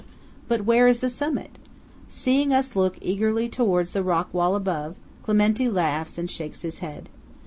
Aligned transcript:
But 0.47 0.65
where 0.65 0.87
is 0.87 0.97
the 0.97 1.09
summit? 1.09 1.59
Seeing 2.09 2.51
us 2.51 2.75
look 2.75 2.97
eagerly 3.01 3.47
towards 3.47 3.91
the 3.91 4.01
rock 4.01 4.33
wall 4.33 4.55
up 4.55 4.63
above, 4.63 4.95
Clementi 5.21 5.69
laughs 5.69 6.17
and 6.17 6.27
shakes 6.27 6.63
his 6.63 6.79
head. 6.79 7.07